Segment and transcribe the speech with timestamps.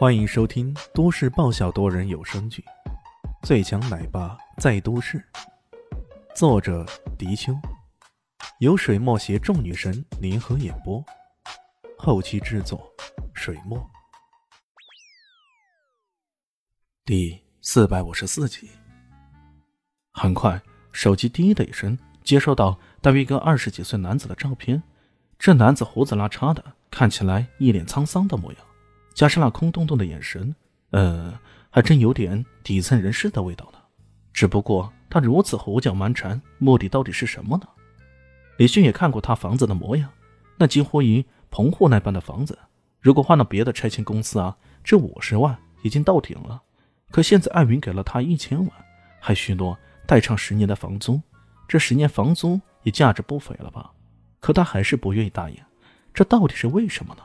[0.00, 2.64] 欢迎收听都市爆笑多人有声剧
[3.46, 5.18] 《最强奶爸在都市》，
[6.34, 6.86] 作者：
[7.18, 7.52] 迪秋，
[8.60, 11.04] 由水墨携众女神联合演播，
[11.98, 12.90] 后期制作：
[13.34, 13.78] 水墨。
[17.04, 18.70] 第四百五十四集。
[20.14, 20.58] 很快，
[20.92, 24.82] 手机滴的一声接收到大约一个二十几岁男子的照片。
[25.38, 28.62] 这男子胡子拉碴的，看起来一脸沧桑的模样。
[29.14, 30.54] 加上那空洞洞的眼神，
[30.90, 31.38] 呃，
[31.70, 33.78] 还真有点底层人士的味道呢。
[34.32, 37.68] 只不过他如此胡搅蛮缠，目的到底是什么呢？
[38.56, 40.08] 李迅也看过他房子的模样，
[40.56, 42.58] 那几乎于棚户那般的房子，
[43.00, 46.62] 如果换了别的拆迁公司啊，这五十万已经到顶了。
[47.10, 48.70] 可现在艾云给了他一千万，
[49.18, 51.20] 还许诺代偿十年的房租，
[51.66, 53.90] 这十年房租也价值不菲了吧？
[54.38, 55.56] 可他还是不愿意答应，
[56.14, 57.22] 这到底是为什么呢？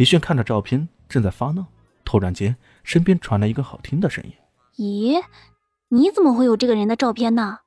[0.00, 0.88] 李炫看着照片。
[1.10, 1.66] 正在发愣，
[2.04, 4.32] 突然间，身边传来一个好听的声音
[4.78, 5.20] ：“咦，
[5.88, 7.58] 你怎么会有这个人的照片呢？”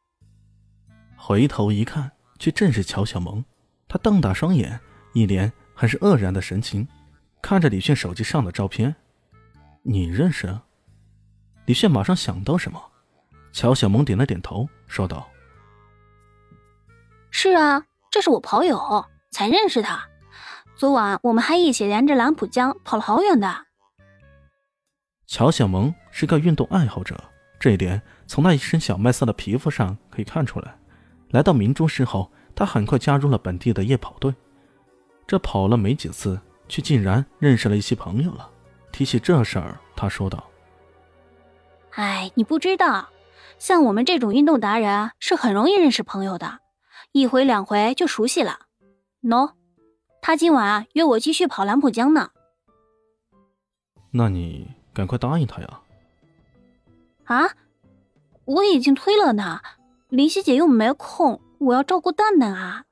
[1.15, 3.43] 回头一看，却正是乔小萌。
[3.87, 4.79] 他瞪大双眼，
[5.13, 6.87] 一脸很是愕然的神情，
[7.41, 8.95] 看着李炫手机上的照片
[9.83, 10.57] ：“你认识？”
[11.67, 12.81] 李炫马上想到什么，
[13.51, 15.29] 乔小萌点了点头，说道
[17.29, 20.07] ：“是啊，这是我跑友，才认识他。”
[20.83, 23.67] 昨晚我们还一起沿着兰浦江跑了好远的。
[25.25, 27.17] 乔小萌是个运动爱好者，
[27.57, 30.77] 这一点从那一身小麦色的皮肤上可以看出来。
[31.29, 34.35] 来到明珠市后，他很快加入了本地的夜跑队。
[35.25, 38.49] 这跑了没几次，却竟然认识了一些朋友了。
[38.91, 40.43] 提起这事儿，他说道
[41.95, 43.07] ：“哎，你不知道，
[43.57, 46.59] 像我们这种运动达人是很容易认识朋友的，
[47.13, 48.59] 一回两回就熟悉了。
[49.21, 49.53] 喏。”
[50.25, 52.31] 他今晚啊约我继续跑兰浦江呢。
[54.09, 55.81] 那你赶快答应他呀！
[57.25, 57.43] 啊，
[58.45, 59.59] 我已经推了呢，
[60.07, 62.85] 林夕姐又没空，我要照顾蛋蛋啊。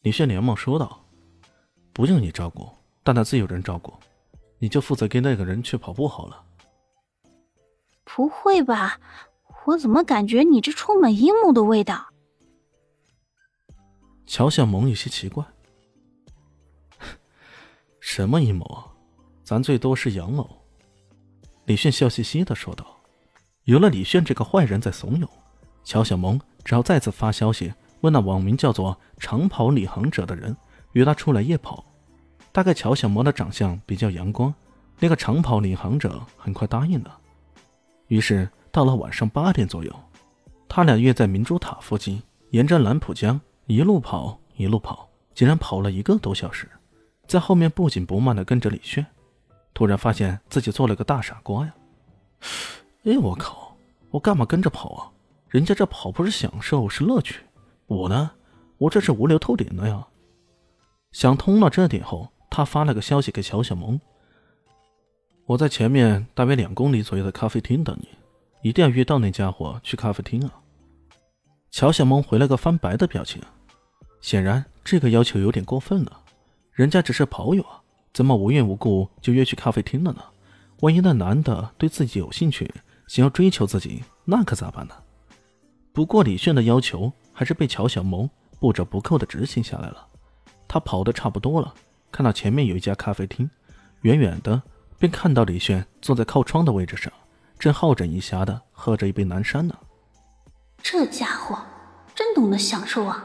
[0.00, 1.04] 李炫连忙说道
[1.92, 2.66] ：“不用你照顾，
[3.02, 3.92] 蛋蛋自有人照顾，
[4.58, 6.42] 你就负责跟那个人去跑步好了。”
[8.04, 8.98] 不会吧？
[9.66, 12.13] 我怎么感觉你这充满阴谋的味道？
[14.26, 15.44] 乔小萌有些奇怪
[18.00, 18.84] ：“什么阴谋？
[19.42, 20.48] 咱最多是阳谋。”
[21.66, 22.86] 李炫笑嘻嘻的说道。
[23.64, 25.26] 有了李炫这个坏人在怂恿，
[25.84, 30.54] 乔小萌只好再次发消息问那网名叫做“长跑领航者”的人，
[30.92, 31.82] 约他出来夜跑。
[32.52, 34.54] 大概乔小萌的长相比较阳光，
[34.98, 37.18] 那个长跑领航者很快答应了。
[38.08, 39.90] 于是到了晚上八点左右，
[40.68, 43.40] 他俩约在明珠塔附近，沿着兰浦江。
[43.66, 46.68] 一路跑，一路跑，竟然跑了一个多小时，
[47.26, 49.04] 在后面不紧不慢的跟着李炫，
[49.72, 51.74] 突然发现自己做了个大傻瓜呀！
[53.04, 53.74] 哎，我靠，
[54.10, 55.10] 我干嘛跟着跑啊？
[55.48, 57.40] 人家这跑步是享受，是乐趣，
[57.86, 58.32] 我呢，
[58.76, 60.06] 我这是无聊透顶了呀！
[61.12, 64.00] 想通了这点后，他发了个消息给乔小萌
[65.46, 68.08] ：“我在前面大约两公里左右的咖啡厅等你，
[68.68, 70.52] 一定要约到那家伙去咖啡厅啊！”
[71.74, 73.42] 乔小萌回了个翻白的表情，
[74.20, 76.20] 显然这个要求有点过分了。
[76.70, 80.22] 人家只是跑友啊，怎么无缘无故就约去咖啡厅了呢？
[80.82, 82.72] 万一那男的对自己有兴趣，
[83.08, 84.94] 想要追求自己，那可咋办呢？
[85.92, 88.30] 不过李炫的要求还是被乔小萌
[88.60, 90.06] 不折不扣的执行下来了。
[90.68, 91.74] 他跑的差不多了，
[92.12, 93.50] 看到前面有一家咖啡厅，
[94.02, 94.62] 远远的
[94.96, 97.12] 便看到李炫坐在靠窗的位置上，
[97.58, 99.76] 正好整以暇的喝着一杯南山呢。
[100.86, 101.58] 这家伙
[102.14, 103.24] 真懂得享受啊！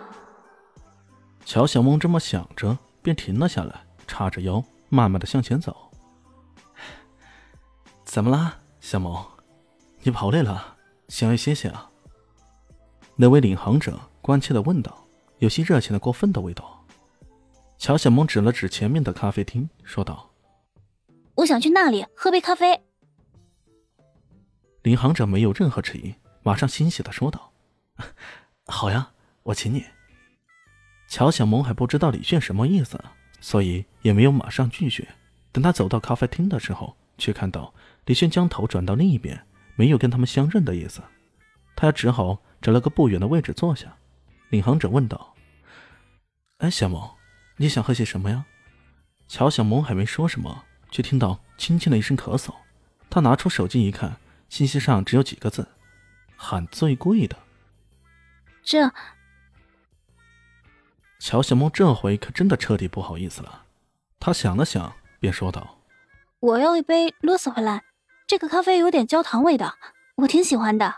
[1.44, 5.92] 乔小梦这么想着，便停了下来，叉着腰，慢慢的向前走。
[8.06, 9.24] 怎么啦，小萌？
[10.04, 10.78] 你跑累了，
[11.10, 11.92] 想要歇歇啊？
[13.18, 15.06] 那位领航者关切的问道，
[15.40, 16.86] 有些热情的过分的味道。
[17.78, 20.32] 乔小萌指了指前面的咖啡厅，说道
[21.36, 22.82] ：“我想去那里喝杯咖啡。”
[24.84, 27.49] 领航者没有任何迟疑，马上欣喜的说道。
[28.68, 29.12] 好呀，
[29.44, 29.86] 我请你。
[31.08, 33.04] 乔小萌还不知道李炫什么意思，
[33.42, 35.08] 所以也没有马上拒绝。
[35.52, 37.74] 等他走到咖啡厅的时候，却看到
[38.06, 41.02] 李炫将头转到另一边，没有跟他们相认的意思。
[41.76, 43.96] 他只好找了个不远的位置坐下。
[44.50, 45.34] 领航者问道
[46.60, 47.10] ：“哎，小萌，
[47.58, 48.46] 你想喝些什么呀？”
[49.28, 52.54] 乔小萌还没说什么，却听到轻轻的一声咳嗽。
[53.10, 54.18] 他拿出手机一看，
[54.50, 55.68] 信息上只有几个字
[56.38, 57.36] ：“喊最贵的。”
[58.70, 58.94] 这，
[61.18, 63.64] 乔小梦这回可真的彻底不好意思了。
[64.20, 65.80] 她想了想，便说道
[66.40, 67.84] ：“我要一杯罗斯回来。
[68.28, 69.74] 这个咖啡有点焦糖味的，
[70.18, 70.98] 我挺喜欢的。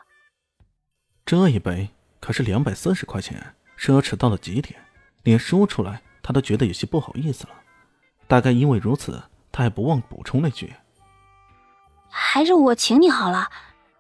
[1.26, 4.78] 这一杯可是两百四十块钱，奢侈到了极点，
[5.24, 7.54] 连说出来她都觉得有些不好意思了。
[8.28, 10.74] 大概因为如此，她还不忘补充了句
[12.12, 13.50] ：“还是我请你好了，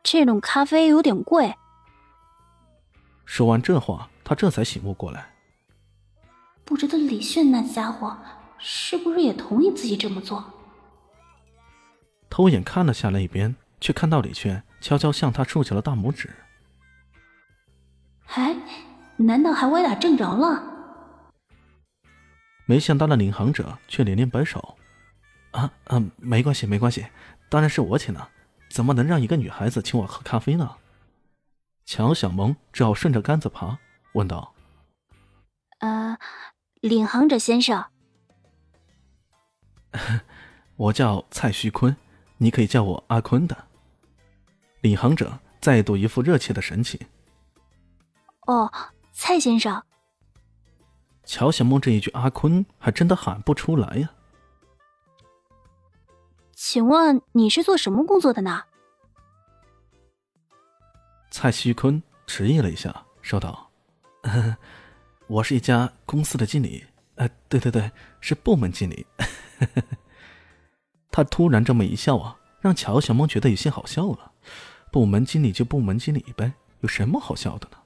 [0.03, 1.55] 这种咖啡有点贵。”
[3.31, 5.31] 说完这话，他这才醒悟过来，
[6.65, 8.17] 不知道李炫那家伙
[8.57, 10.43] 是不是也同意自己这么做。
[12.29, 16.29] 偷眼看了下那边，却看到李炫悄悄向他竖起了大拇指。
[18.33, 18.53] 哎，
[19.15, 20.61] 难道还歪打正着了？
[22.65, 24.75] 没想到那领航者却连连摆手
[25.51, 27.05] ：“啊啊，没关系，没关系，
[27.47, 28.27] 当然是我请了，
[28.69, 30.69] 怎么能让一个女孩子请我喝咖啡呢？”
[31.85, 33.77] 乔小萌只好顺着杆子爬，
[34.13, 34.53] 问道
[35.79, 36.17] ：“呃，
[36.81, 37.85] 领航者先生，
[40.75, 41.95] 我叫蔡徐坤。”
[42.37, 43.55] 你可以叫我阿坤的。
[44.81, 46.99] 领航者再度一副热切的神情。
[48.47, 48.73] 哦，
[49.11, 49.83] 蔡先生。
[51.23, 54.09] 乔小梦这一句“阿坤”还真的喊不出来呀。
[56.55, 58.63] 请问你是做什么工作的呢？
[61.41, 63.67] 蔡徐坤迟疑了一下，说道
[65.25, 66.85] ：“我是一家公司的经理。
[67.15, 69.03] 呃，对对对，是部门经理。
[71.09, 74.31] ”他突然这么一笑啊，让乔小萌觉得有些好笑了。
[74.91, 77.77] 部门经理就部门经理呗，有什么好笑的呢？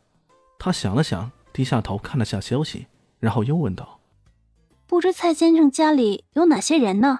[0.60, 2.88] 他想了想，低下头看了下消息，
[3.22, 4.02] 然后又问道
[4.86, 7.19] ：“不知蔡先生家里有哪些人呢？”